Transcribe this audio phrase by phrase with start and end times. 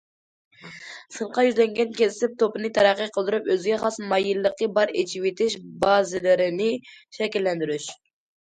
[1.17, 6.73] سىرتقا يۈزلەنگەن كەسىپ توپىنى تەرەققىي قىلدۇرۇپ، ئۆزىگە خاس مايىللىقى بار ئېچىۋېتىش بازىلىرىنى
[7.21, 7.89] شەكىللەندۈرۈش.